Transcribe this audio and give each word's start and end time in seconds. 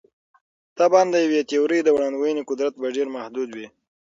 طبعاً 0.79 1.03
د 1.11 1.15
یوې 1.25 1.41
تیورۍ 1.49 1.79
د 1.83 1.89
وړاندوینې 1.95 2.41
قدرت 2.49 2.73
به 2.81 2.87
ډېر 2.95 3.07
محدود 3.15 3.49
وي. 3.55 3.67